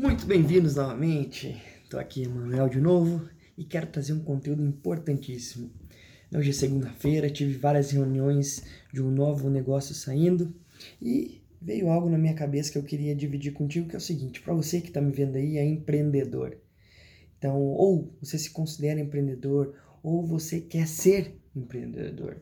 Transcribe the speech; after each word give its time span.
Muito 0.00 0.24
bem-vindos 0.24 0.76
novamente. 0.76 1.60
Estou 1.84 2.00
aqui, 2.00 2.26
Manuel, 2.26 2.70
de 2.70 2.80
novo 2.80 3.28
e 3.56 3.66
quero 3.66 3.86
trazer 3.86 4.14
um 4.14 4.24
conteúdo 4.24 4.64
importantíssimo. 4.64 5.70
Hoje 6.34 6.48
é 6.48 6.52
segunda-feira, 6.54 7.28
tive 7.28 7.58
várias 7.58 7.90
reuniões 7.90 8.64
de 8.90 9.02
um 9.02 9.10
novo 9.10 9.50
negócio 9.50 9.94
saindo 9.94 10.54
e 11.02 11.42
veio 11.60 11.90
algo 11.90 12.08
na 12.08 12.16
minha 12.16 12.32
cabeça 12.32 12.72
que 12.72 12.78
eu 12.78 12.82
queria 12.82 13.14
dividir 13.14 13.52
contigo, 13.52 13.90
que 13.90 13.94
é 13.94 13.98
o 13.98 14.00
seguinte, 14.00 14.40
para 14.40 14.54
você 14.54 14.80
que 14.80 14.88
está 14.88 15.02
me 15.02 15.12
vendo 15.12 15.36
aí, 15.36 15.58
é 15.58 15.66
empreendedor. 15.66 16.56
Então, 17.36 17.60
ou 17.60 18.10
você 18.22 18.38
se 18.38 18.48
considera 18.48 18.98
empreendedor, 18.98 19.74
ou 20.02 20.26
você 20.26 20.62
quer 20.62 20.88
ser 20.88 21.38
empreendedor. 21.54 22.38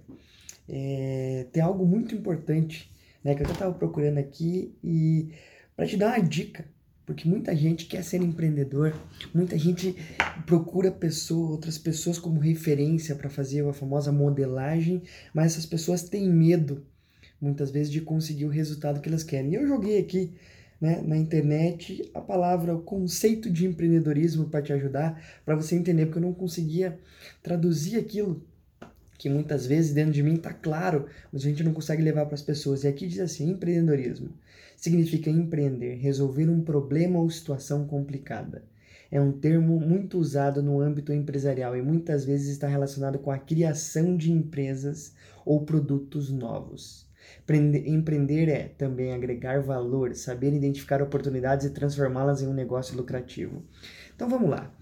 É, 0.69 1.49
tem 1.51 1.61
algo 1.61 1.85
muito 1.85 2.15
importante 2.15 2.89
né, 3.25 3.35
que 3.35 3.43
eu 3.43 3.51
estava 3.51 3.75
procurando 3.75 4.19
aqui 4.19 4.77
e 4.81 5.33
para 5.75 5.89
te 5.89 5.97
dar 5.97 6.17
uma 6.17 6.25
dica 6.25 6.65
porque 7.09 7.27
muita 7.27 7.57
gente 7.57 7.87
quer 7.87 8.05
ser 8.05 8.21
empreendedor, 8.21 8.95
muita 9.33 9.57
gente 9.57 9.97
procura 10.45 10.91
pessoa, 10.93 11.53
outras 11.53 11.79
pessoas 11.79 12.19
como 12.19 12.39
referência 12.39 13.17
para 13.17 13.31
fazer 13.31 13.67
a 13.67 13.73
famosa 13.73 14.13
modelagem, 14.13 15.03
mas 15.33 15.53
essas 15.53 15.65
pessoas 15.65 16.03
têm 16.03 16.29
medo, 16.29 16.85
muitas 17.41 17.71
vezes, 17.71 17.91
de 17.91 18.03
conseguir 18.03 18.45
o 18.45 18.51
resultado 18.51 19.01
que 19.01 19.09
elas 19.09 19.25
querem. 19.25 19.53
E 19.53 19.55
eu 19.55 19.67
joguei 19.67 19.99
aqui 19.99 20.35
né, 20.79 21.01
na 21.03 21.17
internet 21.17 22.11
a 22.13 22.21
palavra, 22.21 22.77
o 22.77 22.83
conceito 22.83 23.51
de 23.51 23.65
empreendedorismo 23.65 24.51
para 24.51 24.61
te 24.61 24.75
ajudar, 24.75 25.19
para 25.47 25.57
você 25.57 25.77
entender, 25.77 26.05
porque 26.05 26.19
eu 26.19 26.23
não 26.23 26.35
conseguia 26.35 27.01
traduzir 27.43 27.99
aquilo 27.99 28.45
que 29.17 29.31
muitas 29.31 29.67
vezes 29.67 29.95
dentro 29.95 30.13
de 30.13 30.23
mim 30.23 30.35
está 30.35 30.53
claro, 30.53 31.07
mas 31.33 31.43
a 31.43 31.49
gente 31.49 31.65
não 31.65 31.73
consegue 31.73 32.03
levar 32.03 32.27
para 32.27 32.35
as 32.35 32.43
pessoas. 32.43 32.85
E 32.85 32.89
aqui 32.89 33.07
diz 33.07 33.21
assim: 33.21 33.49
empreendedorismo 33.49 34.29
significa 34.79 35.29
empreender, 35.29 35.97
resolver 35.97 36.49
um 36.49 36.63
problema 36.63 37.19
ou 37.19 37.29
situação 37.29 37.85
complicada. 37.85 38.63
É 39.11 39.21
um 39.21 39.33
termo 39.33 39.81
muito 39.81 40.19
usado 40.19 40.63
no 40.63 40.81
âmbito 40.81 41.13
empresarial 41.13 41.77
e 41.77 41.83
muitas 41.83 42.25
vezes 42.25 42.49
está 42.49 42.69
relacionado 42.69 43.19
com 43.19 43.33
a 43.33 43.39
criação 43.39 44.17
de 44.17 44.31
empresas 44.31 45.15
ou 45.45 45.65
produtos 45.65 46.31
novos. 46.31 47.09
Empreender 47.87 48.49
é 48.49 48.69
também 48.69 49.13
agregar 49.13 49.61
valor, 49.63 50.15
saber 50.15 50.55
identificar 50.55 51.03
oportunidades 51.03 51.67
e 51.67 51.71
transformá-las 51.71 52.41
em 52.41 52.47
um 52.47 52.55
negócio 52.55 52.97
lucrativo. 52.97 53.65
Então 54.15 54.29
vamos 54.29 54.49
lá. 54.49 54.73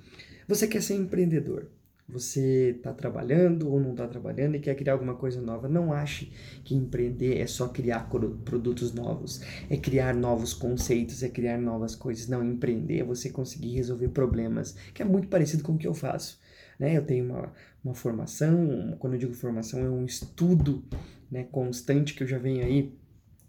Você 0.47 0.67
quer 0.67 0.83
ser 0.83 0.95
empreendedor? 0.95 1.71
Você 2.09 2.75
está 2.77 2.93
trabalhando 2.93 3.69
ou 3.69 3.81
não 3.81 3.91
está 3.91 4.07
trabalhando 4.07 4.55
e 4.55 4.61
quer 4.61 4.75
criar 4.77 4.93
alguma 4.93 5.15
coisa 5.15 5.41
nova. 5.41 5.69
Não 5.69 5.93
ache 5.93 6.33
que 6.65 6.75
empreender 6.75 7.39
é 7.39 7.47
só 7.47 7.69
criar 7.69 8.09
produtos 8.45 8.93
novos, 8.93 9.41
é 9.69 9.77
criar 9.77 10.15
novos 10.15 10.55
conceitos, 10.55 11.23
é 11.23 11.29
criar 11.29 11.59
novas 11.59 11.97
coisas. 11.97 12.29
Não, 12.29 12.45
empreender 12.45 13.01
é 13.01 13.05
você 13.05 13.31
conseguir 13.31 13.75
resolver 13.75 14.09
problemas, 14.09 14.77
que 14.95 15.03
é 15.03 15.05
muito 15.05 15.29
parecido 15.29 15.65
com 15.65 15.73
o 15.73 15.79
que 15.79 15.87
eu 15.87 15.95
faço. 15.95 16.39
Né? 16.79 16.97
Eu 16.97 17.05
tenho 17.05 17.25
uma, 17.25 17.53
uma 17.85 17.95
formação, 17.95 18.97
quando 18.99 19.15
eu 19.15 19.19
digo 19.19 19.35
formação, 19.35 19.81
é 19.81 19.89
um 19.89 20.05
estudo 20.05 20.85
né, 21.31 21.45
constante 21.45 22.15
que 22.15 22.23
eu 22.23 22.27
já 22.27 22.39
venho 22.39 22.65
aí 22.65 22.95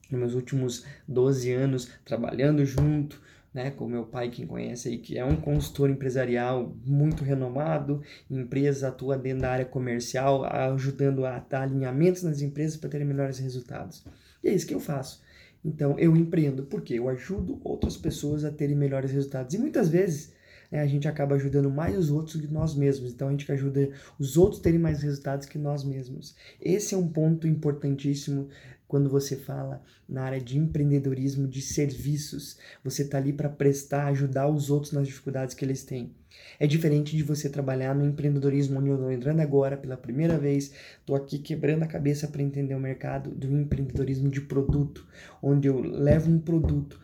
nos 0.09 0.19
meus 0.19 0.33
últimos 0.33 0.85
12 1.07 1.51
anos 1.51 1.91
trabalhando 2.05 2.65
junto, 2.65 3.21
né, 3.57 3.71
com 3.71 3.87
meu 3.87 4.05
pai, 4.05 4.29
quem 4.29 4.45
conhece 4.45 4.87
aí, 4.87 4.99
que 4.99 5.17
é 5.17 5.25
um 5.25 5.35
consultor 5.35 5.89
empresarial 5.89 6.77
muito 6.85 7.23
renomado, 7.23 8.03
empresa 8.29 8.89
atua 8.89 9.17
dentro 9.17 9.41
da 9.41 9.49
área 9.49 9.65
comercial, 9.65 10.45
ajudando 10.45 11.25
a 11.25 11.39
dar 11.39 11.63
alinhamentos 11.63 12.21
nas 12.21 12.43
empresas 12.43 12.77
para 12.77 12.91
terem 12.91 13.07
melhores 13.07 13.39
resultados. 13.39 14.05
E 14.43 14.49
é 14.49 14.53
isso 14.53 14.67
que 14.67 14.75
eu 14.75 14.79
faço. 14.79 15.23
Então, 15.65 15.97
eu 15.97 16.15
empreendo 16.15 16.65
porque 16.65 16.93
eu 16.93 17.09
ajudo 17.09 17.59
outras 17.63 17.97
pessoas 17.97 18.45
a 18.45 18.51
terem 18.51 18.75
melhores 18.75 19.09
resultados. 19.09 19.55
E 19.55 19.57
muitas 19.57 19.89
vezes 19.89 20.33
né, 20.71 20.79
a 20.79 20.85
gente 20.85 21.07
acaba 21.07 21.33
ajudando 21.33 21.71
mais 21.71 21.97
os 21.97 22.11
outros 22.11 22.39
que 22.39 22.45
nós 22.45 22.75
mesmos. 22.75 23.11
Então, 23.11 23.27
a 23.27 23.31
gente 23.31 23.51
ajuda 23.51 23.89
os 24.19 24.37
outros 24.37 24.59
a 24.59 24.63
terem 24.63 24.79
mais 24.79 25.01
resultados 25.01 25.47
que 25.47 25.57
nós 25.57 25.83
mesmos. 25.83 26.35
Esse 26.61 26.93
é 26.93 26.97
um 26.97 27.07
ponto 27.07 27.47
importantíssimo 27.47 28.49
quando 28.87 29.09
você 29.09 29.35
fala 29.35 29.81
na 30.07 30.23
área 30.23 30.39
de 30.39 30.57
empreendedorismo, 30.57 31.47
de 31.47 31.61
serviços, 31.61 32.57
você 32.83 33.01
está 33.03 33.17
ali 33.17 33.33
para 33.33 33.49
prestar, 33.49 34.07
ajudar 34.07 34.47
os 34.47 34.69
outros 34.69 34.93
nas 34.93 35.07
dificuldades 35.07 35.53
que 35.53 35.65
eles 35.65 35.83
têm. 35.83 36.15
É 36.59 36.67
diferente 36.67 37.15
de 37.15 37.23
você 37.23 37.49
trabalhar 37.49 37.93
no 37.93 38.05
empreendedorismo, 38.05 38.79
onde 38.79 38.89
eu 38.89 38.95
estou 38.95 39.11
entrando 39.11 39.39
agora 39.41 39.75
pela 39.75 39.97
primeira 39.97 40.37
vez, 40.37 40.71
estou 40.99 41.15
aqui 41.15 41.39
quebrando 41.39 41.83
a 41.83 41.87
cabeça 41.87 42.27
para 42.27 42.41
entender 42.41 42.75
o 42.75 42.79
mercado 42.79 43.31
do 43.31 43.47
empreendedorismo 43.51 44.29
de 44.29 44.41
produto, 44.41 45.05
onde 45.41 45.67
eu 45.67 45.79
levo 45.79 46.31
um 46.31 46.39
produto 46.39 46.99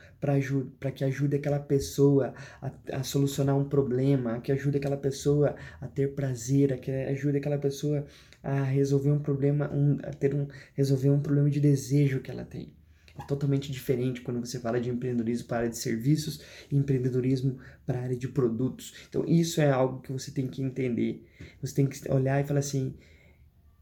para 0.80 0.92
que 0.92 1.04
ajude 1.04 1.36
aquela 1.36 1.60
pessoa 1.60 2.34
a, 2.62 2.72
a, 2.94 3.04
solucionar 3.04 3.58
um 3.58 3.66
problema, 3.66 4.40
que 4.40 4.54
ajude 4.54 4.78
aquela 4.78 4.96
pessoa 4.96 5.54
a 5.82 5.88
ter 5.88 6.14
prazer, 6.14 6.80
que 6.80 6.90
ajude 6.90 7.38
aquela 7.38 7.58
pessoa 7.58 8.06
a 8.44 8.62
resolver 8.62 9.10
um 9.10 9.20
problema, 9.20 9.72
um, 9.74 9.98
a 10.04 10.12
ter 10.12 10.36
um, 10.36 10.48
resolver 10.74 11.10
um 11.10 11.20
problema 11.22 11.50
de 11.50 11.62
desejo 11.62 12.20
que 12.20 12.30
ela 12.30 12.44
tem. 12.44 12.74
É 13.18 13.24
totalmente 13.26 13.72
diferente 13.72 14.22
quando 14.22 14.40
você 14.40 14.60
fala 14.60 14.82
de 14.82 14.90
empreendedorismo 14.90 15.48
para 15.48 15.58
a 15.58 15.60
área 15.62 15.70
de 15.70 15.78
serviços 15.78 16.42
e 16.72 16.76
empreendedorismo 16.76 17.60
para 17.86 18.00
a 18.00 18.02
área 18.02 18.18
de 18.18 18.28
produtos. 18.28 18.94
Então, 19.08 19.24
isso 19.26 19.62
é 19.62 19.70
algo 19.70 20.02
que 20.02 20.12
você 20.12 20.32
tem 20.32 20.48
que 20.48 20.64
entender. 20.64 21.24
Você 21.62 21.76
tem 21.76 21.86
que 21.86 22.12
olhar 22.12 22.44
e 22.44 22.48
falar 22.48 22.60
assim: 22.60 22.96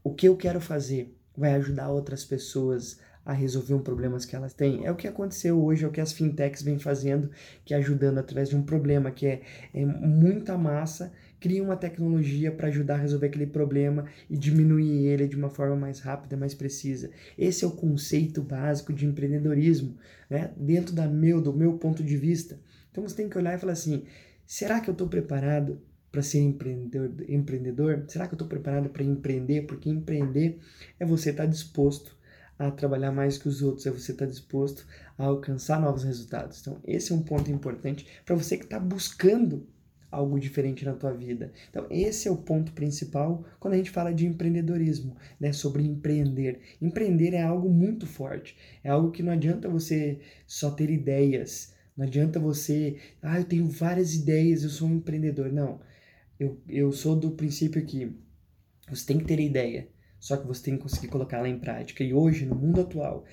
o 0.04 0.14
que 0.14 0.28
eu 0.28 0.36
quero 0.36 0.60
fazer 0.60 1.16
vai 1.36 1.54
ajudar 1.54 1.90
outras 1.90 2.24
pessoas 2.24 3.00
a 3.24 3.32
resolver 3.32 3.74
um 3.74 3.82
problema 3.82 4.18
que 4.18 4.34
elas 4.34 4.52
têm. 4.52 4.84
É 4.84 4.90
o 4.90 4.96
que 4.96 5.06
aconteceu 5.06 5.62
hoje, 5.62 5.84
é 5.84 5.88
o 5.88 5.90
que 5.90 6.00
as 6.00 6.12
fintechs 6.12 6.62
vêm 6.62 6.78
fazendo, 6.78 7.30
que 7.64 7.72
é 7.72 7.76
ajudando 7.76 8.18
através 8.18 8.48
de 8.48 8.56
um 8.56 8.62
problema 8.62 9.10
que 9.10 9.26
é, 9.26 9.42
é 9.72 9.84
muita 9.84 10.58
massa, 10.58 11.12
cria 11.38 11.62
uma 11.62 11.76
tecnologia 11.76 12.52
para 12.52 12.68
ajudar 12.68 12.94
a 12.94 12.98
resolver 12.98 13.26
aquele 13.26 13.46
problema 13.46 14.06
e 14.28 14.36
diminuir 14.36 15.06
ele 15.06 15.26
de 15.26 15.36
uma 15.36 15.50
forma 15.50 15.76
mais 15.76 16.00
rápida, 16.00 16.36
mais 16.36 16.54
precisa. 16.54 17.10
Esse 17.36 17.64
é 17.64 17.66
o 17.66 17.72
conceito 17.72 18.42
básico 18.42 18.92
de 18.92 19.06
empreendedorismo, 19.06 19.96
né? 20.28 20.52
dentro 20.56 20.94
da 20.94 21.06
meu, 21.06 21.40
do 21.40 21.52
meu 21.52 21.74
ponto 21.74 22.02
de 22.02 22.16
vista. 22.16 22.58
Então 22.90 23.02
você 23.02 23.16
tem 23.16 23.28
que 23.28 23.38
olhar 23.38 23.54
e 23.54 23.58
falar 23.58 23.72
assim: 23.72 24.04
será 24.46 24.80
que 24.80 24.88
eu 24.88 24.92
estou 24.92 25.08
preparado 25.08 25.80
para 26.10 26.22
ser 26.22 26.40
empreendedor, 26.40 27.10
empreendedor? 27.28 28.04
Será 28.06 28.26
que 28.26 28.34
eu 28.34 28.36
estou 28.36 28.48
preparado 28.48 28.90
para 28.90 29.02
empreender? 29.02 29.62
Porque 29.62 29.88
empreender 29.88 30.58
é 31.00 31.06
você 31.06 31.30
estar 31.30 31.44
tá 31.44 31.48
disposto 31.48 32.16
a 32.66 32.70
trabalhar 32.70 33.12
mais 33.12 33.38
que 33.38 33.48
os 33.48 33.62
outros, 33.62 33.86
é 33.86 33.90
você 33.90 34.12
estar 34.12 34.24
tá 34.24 34.30
disposto 34.30 34.86
a 35.18 35.24
alcançar 35.24 35.80
novos 35.80 36.04
resultados. 36.04 36.60
Então, 36.60 36.80
esse 36.86 37.12
é 37.12 37.14
um 37.14 37.22
ponto 37.22 37.50
importante 37.50 38.06
para 38.24 38.36
você 38.36 38.56
que 38.56 38.64
está 38.64 38.78
buscando 38.78 39.66
algo 40.10 40.38
diferente 40.38 40.84
na 40.84 40.92
tua 40.92 41.12
vida. 41.12 41.52
Então, 41.70 41.86
esse 41.90 42.28
é 42.28 42.30
o 42.30 42.36
ponto 42.36 42.72
principal 42.72 43.44
quando 43.58 43.74
a 43.74 43.76
gente 43.78 43.90
fala 43.90 44.12
de 44.12 44.26
empreendedorismo, 44.26 45.16
né, 45.40 45.52
sobre 45.52 45.82
empreender. 45.82 46.60
Empreender 46.80 47.32
é 47.32 47.42
algo 47.42 47.70
muito 47.70 48.06
forte. 48.06 48.56
É 48.84 48.90
algo 48.90 49.10
que 49.10 49.22
não 49.22 49.32
adianta 49.32 49.68
você 49.68 50.20
só 50.46 50.70
ter 50.70 50.90
ideias. 50.90 51.74
Não 51.96 52.06
adianta 52.06 52.38
você, 52.38 52.98
ah, 53.22 53.38
eu 53.38 53.44
tenho 53.44 53.66
várias 53.66 54.14
ideias, 54.14 54.62
eu 54.62 54.70
sou 54.70 54.86
um 54.86 54.96
empreendedor. 54.96 55.50
Não. 55.50 55.80
Eu, 56.38 56.60
eu 56.68 56.92
sou 56.92 57.16
do 57.16 57.32
princípio 57.32 57.84
que 57.84 58.14
você 58.88 59.06
tem 59.06 59.18
que 59.18 59.24
ter 59.24 59.40
ideia, 59.40 59.88
só 60.22 60.36
que 60.36 60.46
você 60.46 60.62
tem 60.62 60.76
que 60.76 60.84
conseguir 60.84 61.08
colocá-la 61.08 61.48
em 61.48 61.58
prática. 61.58 62.04
E 62.04 62.14
hoje, 62.14 62.46
no 62.46 62.54
mundo 62.54 62.80
atual, 62.80 63.24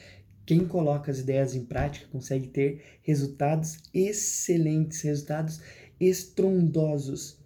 quem 0.44 0.66
coloca 0.66 1.12
as 1.12 1.20
ideias 1.20 1.54
em 1.54 1.64
prática 1.64 2.08
consegue 2.12 2.48
ter 2.48 3.00
resultados 3.04 3.78
excelentes, 3.94 5.00
resultados 5.02 5.62
estrondosos 6.00 7.38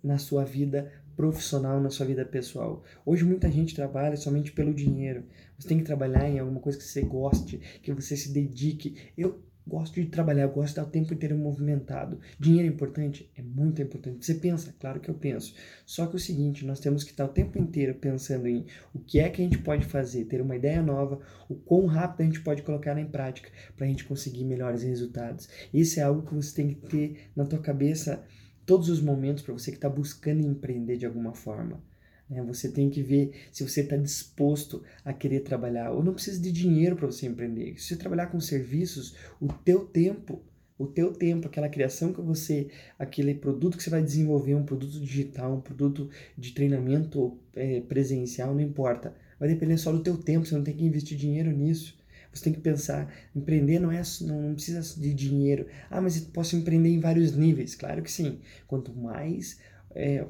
na 0.00 0.16
sua 0.16 0.44
vida 0.44 0.92
profissional, 1.16 1.80
na 1.80 1.90
sua 1.90 2.06
vida 2.06 2.24
pessoal. 2.24 2.84
Hoje 3.04 3.24
muita 3.24 3.50
gente 3.50 3.74
trabalha 3.74 4.16
somente 4.16 4.52
pelo 4.52 4.72
dinheiro. 4.72 5.24
Você 5.58 5.66
tem 5.66 5.78
que 5.78 5.84
trabalhar 5.84 6.28
em 6.30 6.38
alguma 6.38 6.60
coisa 6.60 6.78
que 6.78 6.84
você 6.84 7.02
goste, 7.02 7.58
que 7.82 7.92
você 7.92 8.16
se 8.16 8.32
dedique. 8.32 8.96
Eu 9.18 9.42
Gosto 9.66 9.94
de 9.94 10.06
trabalhar, 10.06 10.46
gosto 10.48 10.66
de 10.66 10.70
estar 10.72 10.82
o 10.82 10.90
tempo 10.90 11.14
inteiro 11.14 11.36
movimentado. 11.36 12.20
Dinheiro 12.38 12.68
é 12.68 12.70
importante? 12.70 13.30
É 13.34 13.40
muito 13.40 13.80
importante. 13.80 14.24
Você 14.24 14.34
pensa? 14.34 14.74
Claro 14.78 15.00
que 15.00 15.08
eu 15.08 15.14
penso. 15.14 15.54
Só 15.86 16.06
que 16.06 16.12
é 16.12 16.16
o 16.16 16.20
seguinte, 16.20 16.66
nós 16.66 16.80
temos 16.80 17.02
que 17.02 17.12
estar 17.12 17.24
o 17.24 17.28
tempo 17.28 17.58
inteiro 17.58 17.94
pensando 17.94 18.46
em 18.46 18.66
o 18.92 18.98
que 18.98 19.18
é 19.18 19.30
que 19.30 19.40
a 19.40 19.44
gente 19.44 19.58
pode 19.58 19.86
fazer, 19.86 20.26
ter 20.26 20.42
uma 20.42 20.54
ideia 20.54 20.82
nova, 20.82 21.18
o 21.48 21.54
quão 21.54 21.86
rápido 21.86 22.20
a 22.20 22.24
gente 22.24 22.42
pode 22.42 22.62
colocar 22.62 22.98
em 22.98 23.06
prática 23.06 23.50
para 23.74 23.86
a 23.86 23.88
gente 23.88 24.04
conseguir 24.04 24.44
melhores 24.44 24.82
resultados. 24.82 25.48
Isso 25.72 25.98
é 25.98 26.02
algo 26.02 26.26
que 26.26 26.34
você 26.34 26.54
tem 26.54 26.68
que 26.68 26.86
ter 26.86 27.30
na 27.34 27.46
tua 27.46 27.58
cabeça 27.58 28.22
todos 28.66 28.90
os 28.90 29.00
momentos 29.00 29.42
para 29.42 29.54
você 29.54 29.70
que 29.70 29.78
está 29.78 29.88
buscando 29.88 30.46
empreender 30.46 30.98
de 30.98 31.06
alguma 31.06 31.32
forma. 31.32 31.82
Né? 32.28 32.42
Você 32.42 32.70
tem 32.70 32.90
que 32.90 33.02
ver 33.02 33.32
se 33.52 33.66
você 33.66 33.82
está 33.82 33.96
disposto 33.96 34.82
a 35.04 35.12
querer 35.12 35.40
trabalhar. 35.40 35.90
Ou 35.90 36.02
não 36.02 36.14
precisa 36.14 36.40
de 36.40 36.50
dinheiro 36.50 36.96
para 36.96 37.06
você 37.06 37.26
empreender. 37.26 37.78
Se 37.78 37.88
você 37.88 37.96
trabalhar 37.96 38.26
com 38.26 38.40
serviços, 38.40 39.14
o 39.40 39.48
teu 39.48 39.86
tempo, 39.86 40.42
o 40.78 40.86
teu 40.86 41.12
tempo, 41.12 41.46
aquela 41.46 41.68
criação 41.68 42.12
que 42.12 42.20
você, 42.20 42.68
aquele 42.98 43.34
produto 43.34 43.76
que 43.76 43.82
você 43.82 43.90
vai 43.90 44.02
desenvolver, 44.02 44.54
um 44.54 44.64
produto 44.64 45.00
digital, 45.00 45.54
um 45.54 45.60
produto 45.60 46.10
de 46.36 46.52
treinamento 46.52 47.38
é, 47.54 47.80
presencial, 47.80 48.54
não 48.54 48.60
importa. 48.60 49.14
Vai 49.38 49.48
depender 49.48 49.76
só 49.76 49.92
do 49.92 50.02
teu 50.02 50.16
tempo, 50.16 50.46
você 50.46 50.54
não 50.54 50.64
tem 50.64 50.74
que 50.74 50.84
investir 50.84 51.16
dinheiro 51.16 51.50
nisso. 51.50 51.96
Você 52.32 52.44
tem 52.44 52.52
que 52.52 52.60
pensar, 52.60 53.12
empreender 53.34 53.78
não 53.78 53.92
é 53.92 54.02
não, 54.22 54.54
precisa 54.54 55.00
de 55.00 55.14
dinheiro. 55.14 55.66
Ah, 55.88 56.00
mas 56.00 56.16
eu 56.16 56.26
posso 56.32 56.56
empreender 56.56 56.88
em 56.88 56.98
vários 56.98 57.36
níveis. 57.36 57.76
Claro 57.76 58.02
que 58.02 58.10
sim. 58.10 58.40
Quanto 58.66 58.92
mais 58.92 59.60
é, 59.94 60.26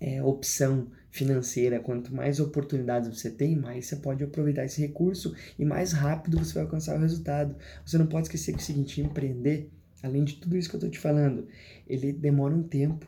é, 0.00 0.22
opção 0.22 0.88
financeira, 1.10 1.80
quanto 1.80 2.14
mais 2.14 2.38
oportunidades 2.40 3.08
você 3.18 3.30
tem, 3.30 3.56
mais 3.56 3.86
você 3.86 3.96
pode 3.96 4.22
aproveitar 4.22 4.64
esse 4.64 4.80
recurso 4.80 5.34
e 5.58 5.64
mais 5.64 5.92
rápido 5.92 6.38
você 6.38 6.54
vai 6.54 6.64
alcançar 6.64 6.96
o 6.96 7.00
resultado. 7.00 7.56
Você 7.84 7.96
não 7.96 8.06
pode 8.06 8.26
esquecer 8.26 8.52
que 8.52 8.58
é 8.58 8.62
o 8.62 8.64
seguinte, 8.64 9.00
empreender, 9.00 9.70
além 10.02 10.24
de 10.24 10.34
tudo 10.34 10.56
isso 10.56 10.68
que 10.68 10.76
eu 10.76 10.78
estou 10.78 10.90
te 10.90 10.98
falando, 10.98 11.46
ele 11.88 12.12
demora 12.12 12.54
um 12.54 12.62
tempo. 12.62 13.06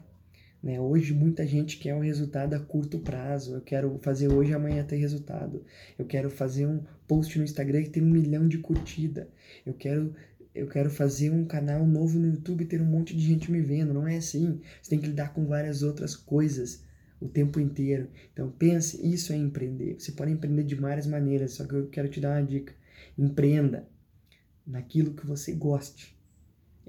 Né? 0.62 0.80
Hoje 0.80 1.12
muita 1.12 1.46
gente 1.46 1.76
quer 1.76 1.94
um 1.94 2.00
resultado 2.00 2.54
a 2.54 2.60
curto 2.60 2.98
prazo. 2.98 3.54
Eu 3.54 3.60
quero 3.60 3.98
fazer 4.02 4.32
hoje 4.32 4.52
amanhã 4.52 4.82
ter 4.84 4.96
resultado. 4.96 5.64
Eu 5.98 6.04
quero 6.04 6.30
fazer 6.30 6.66
um 6.66 6.82
post 7.06 7.38
no 7.38 7.44
Instagram 7.44 7.82
que 7.82 7.90
tem 7.90 8.02
um 8.02 8.10
milhão 8.10 8.48
de 8.48 8.58
curtida. 8.58 9.28
Eu 9.64 9.74
quero 9.74 10.14
eu 10.54 10.66
quero 10.68 10.90
fazer 10.90 11.30
um 11.30 11.44
canal 11.44 11.86
novo 11.86 12.18
no 12.18 12.28
YouTube 12.28 12.62
e 12.62 12.66
ter 12.66 12.80
um 12.80 12.86
monte 12.86 13.16
de 13.16 13.24
gente 13.24 13.50
me 13.50 13.60
vendo. 13.60 13.94
Não 13.94 14.06
é 14.06 14.16
assim. 14.16 14.60
Você 14.82 14.90
tem 14.90 15.00
que 15.00 15.06
lidar 15.06 15.32
com 15.32 15.46
várias 15.46 15.82
outras 15.82 16.16
coisas 16.16 16.84
o 17.20 17.28
tempo 17.28 17.60
inteiro. 17.60 18.08
Então 18.32 18.50
pense, 18.50 19.04
isso 19.06 19.32
é 19.32 19.36
empreender. 19.36 19.98
Você 19.98 20.12
pode 20.12 20.32
empreender 20.32 20.64
de 20.64 20.74
várias 20.74 21.06
maneiras, 21.06 21.52
só 21.52 21.66
que 21.66 21.74
eu 21.74 21.88
quero 21.88 22.08
te 22.08 22.20
dar 22.20 22.38
uma 22.38 22.46
dica. 22.46 22.74
Empreenda 23.16 23.88
naquilo 24.66 25.14
que 25.14 25.26
você 25.26 25.52
goste. 25.52 26.16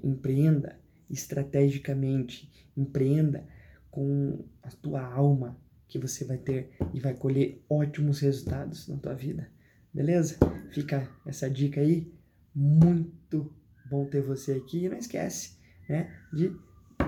Empreenda 0.02 0.78
estrategicamente. 1.08 2.50
Empreenda 2.76 3.46
com 3.90 4.44
a 4.62 4.70
tua 4.70 5.02
alma 5.02 5.58
que 5.88 5.98
você 5.98 6.24
vai 6.24 6.38
ter 6.38 6.70
e 6.94 7.00
vai 7.00 7.14
colher 7.14 7.64
ótimos 7.68 8.20
resultados 8.20 8.86
na 8.86 8.96
tua 8.96 9.14
vida. 9.14 9.48
Beleza? 9.92 10.38
Fica 10.72 11.10
essa 11.26 11.50
dica 11.50 11.80
aí. 11.80 12.12
Muito 13.32 13.52
bom 13.88 14.04
ter 14.06 14.22
você 14.22 14.52
aqui. 14.52 14.84
E 14.84 14.88
não 14.88 14.98
esquece, 14.98 15.52
né, 15.88 16.12
de 16.32 16.54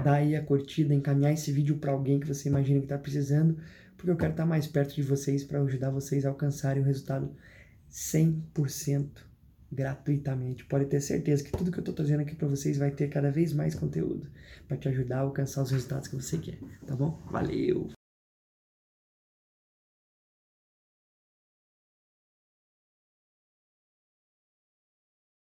dar 0.03 0.15
aí 0.15 0.37
a 0.37 0.43
curtida, 0.43 0.95
encaminhar 0.95 1.33
esse 1.33 1.53
vídeo 1.53 1.77
para 1.79 1.93
alguém 1.93 2.19
que 2.19 2.27
você 2.27 2.49
imagina 2.49 2.79
que 2.79 2.87
está 2.87 2.99
precisando, 2.99 3.59
porque 3.97 4.11
eu 4.11 4.17
quero 4.17 4.33
estar 4.33 4.45
tá 4.45 4.49
mais 4.49 4.67
perto 4.67 4.95
de 4.95 5.03
vocês 5.03 5.45
para 5.45 5.61
ajudar 5.61 5.91
vocês 5.91 6.25
a 6.25 6.29
alcançarem 6.29 6.83
o 6.83 6.87
resultado 6.87 7.35
100% 7.91 9.09
gratuitamente. 9.71 10.65
Pode 10.65 10.87
ter 10.87 11.01
certeza 11.01 11.45
que 11.45 11.53
tudo 11.53 11.71
que 11.71 11.79
eu 11.79 11.83
estou 11.83 11.95
trazendo 11.95 12.21
aqui 12.21 12.35
para 12.35 12.49
vocês 12.49 12.77
vai 12.79 12.91
ter 12.91 13.09
cada 13.09 13.31
vez 13.31 13.53
mais 13.53 13.75
conteúdo 13.75 14.27
para 14.67 14.77
te 14.77 14.89
ajudar 14.89 15.19
a 15.19 15.21
alcançar 15.21 15.63
os 15.63 15.71
resultados 15.71 16.09
que 16.09 16.17
você 16.17 16.39
quer, 16.39 16.59
tá 16.87 16.95
bom? 16.97 17.19
Valeu! 17.31 18.02